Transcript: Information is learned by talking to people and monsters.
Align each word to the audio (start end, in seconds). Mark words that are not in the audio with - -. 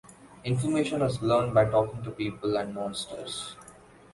Information 0.43 1.03
is 1.03 1.21
learned 1.21 1.53
by 1.53 1.63
talking 1.69 2.01
to 2.01 2.09
people 2.09 2.57
and 2.57 2.73
monsters. 2.73 3.55